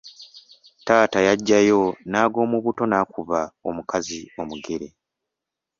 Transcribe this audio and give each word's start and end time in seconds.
Taata 0.85 1.19
yaggyayo 1.27 1.81
n’ag’omubuto 2.09 2.83
n’akuba 2.87 3.39
omukazi 3.69 4.19
omugere. 4.41 4.87